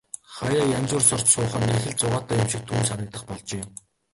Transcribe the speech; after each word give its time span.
Хааяа 0.33 0.67
янжуур 0.77 1.03
сорж 1.07 1.25
суух 1.33 1.53
нь 1.61 1.73
их 1.77 1.83
л 1.89 1.97
зугаатай 1.99 2.37
юм 2.41 2.47
шиг 2.51 2.63
түүнд 2.65 2.87
санагдах 2.89 3.23
болжээ. 3.29 3.63